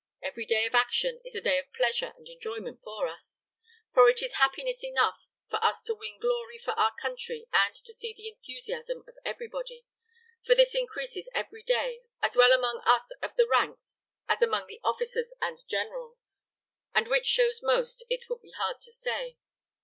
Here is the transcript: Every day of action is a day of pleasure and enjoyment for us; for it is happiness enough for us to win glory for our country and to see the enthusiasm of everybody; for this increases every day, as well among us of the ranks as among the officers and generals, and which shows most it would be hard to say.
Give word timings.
Every 0.23 0.47
day 0.47 0.65
of 0.65 0.73
action 0.73 1.21
is 1.23 1.35
a 1.35 1.41
day 1.41 1.59
of 1.59 1.71
pleasure 1.73 2.11
and 2.17 2.27
enjoyment 2.27 2.79
for 2.83 3.07
us; 3.07 3.45
for 3.93 4.09
it 4.09 4.23
is 4.23 4.33
happiness 4.37 4.83
enough 4.83 5.27
for 5.47 5.63
us 5.63 5.83
to 5.83 5.93
win 5.93 6.17
glory 6.19 6.57
for 6.57 6.71
our 6.71 6.95
country 6.99 7.45
and 7.53 7.75
to 7.75 7.93
see 7.93 8.11
the 8.11 8.27
enthusiasm 8.29 9.03
of 9.07 9.13
everybody; 9.23 9.85
for 10.43 10.55
this 10.55 10.73
increases 10.73 11.29
every 11.35 11.61
day, 11.61 12.01
as 12.19 12.35
well 12.35 12.51
among 12.51 12.81
us 12.83 13.11
of 13.21 13.35
the 13.35 13.45
ranks 13.47 13.99
as 14.27 14.41
among 14.41 14.65
the 14.65 14.81
officers 14.83 15.35
and 15.39 15.59
generals, 15.67 16.41
and 16.95 17.07
which 17.07 17.27
shows 17.27 17.59
most 17.61 18.03
it 18.09 18.21
would 18.27 18.41
be 18.41 18.55
hard 18.57 18.81
to 18.81 18.91
say. 18.91 19.37